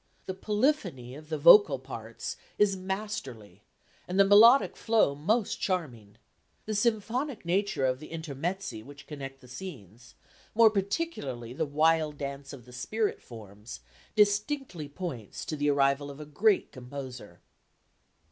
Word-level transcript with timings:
The 0.25 0.33
polyphony 0.33 1.13
of 1.13 1.29
the 1.29 1.37
vocal 1.37 1.77
parts 1.77 2.35
is 2.57 2.75
masterly 2.75 3.61
and 4.07 4.19
the 4.19 4.25
melodic 4.25 4.75
flow 4.75 5.13
most 5.13 5.57
charming. 5.61 6.17
The 6.65 6.73
symphonic 6.73 7.45
nature 7.45 7.85
of 7.85 7.99
the 7.99 8.09
intermezzi 8.09 8.81
which 8.81 9.05
connect 9.05 9.41
the 9.41 9.47
scenes, 9.47 10.15
more 10.55 10.71
particularly 10.71 11.53
the 11.53 11.67
wild 11.67 12.17
dance 12.17 12.51
of 12.51 12.65
the 12.65 12.73
spirit 12.73 13.21
forms, 13.21 13.81
distinctly 14.15 14.89
points 14.89 15.45
to 15.45 15.55
the 15.55 15.69
arrival 15.69 16.09
of 16.09 16.19
a 16.19 16.25
great 16.25 16.71
composer." 16.71 17.39